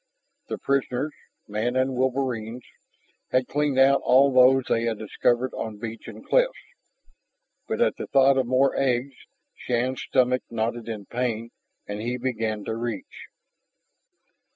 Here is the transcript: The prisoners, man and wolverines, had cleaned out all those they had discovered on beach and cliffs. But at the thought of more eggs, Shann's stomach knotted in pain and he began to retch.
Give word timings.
The 0.47 0.57
prisoners, 0.57 1.13
man 1.47 1.75
and 1.75 1.95
wolverines, 1.95 2.63
had 3.29 3.47
cleaned 3.47 3.77
out 3.77 4.01
all 4.03 4.33
those 4.33 4.63
they 4.67 4.85
had 4.85 4.97
discovered 4.97 5.53
on 5.53 5.77
beach 5.77 6.07
and 6.07 6.25
cliffs. 6.25 6.57
But 7.67 7.81
at 7.81 7.97
the 7.97 8.07
thought 8.07 8.35
of 8.39 8.47
more 8.47 8.75
eggs, 8.75 9.13
Shann's 9.53 10.01
stomach 10.01 10.41
knotted 10.49 10.89
in 10.89 11.05
pain 11.05 11.51
and 11.87 12.01
he 12.01 12.17
began 12.17 12.63
to 12.65 12.75
retch. 12.75 13.27